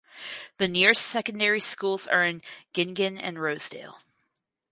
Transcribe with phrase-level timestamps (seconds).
[0.57, 2.41] The nearest secondary schools are in
[2.73, 3.99] Gin Gin and Rosedale.